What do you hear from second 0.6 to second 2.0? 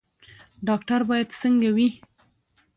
ډاکټر باید څنګه وي؟